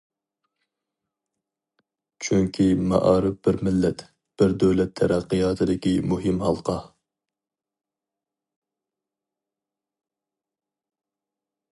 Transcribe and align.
چۈنكى 2.27 2.65
مائارىپ 2.93 3.37
بىر 3.47 3.59
مىللەت، 3.67 4.01
بىر 4.41 4.55
دۆلەت 4.63 4.95
تەرەققىياتىدىكى 5.01 5.93
مۇھىم 6.13 6.41
ھالقا. 6.47 6.79